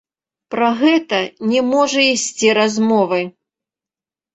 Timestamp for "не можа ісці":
1.53-2.47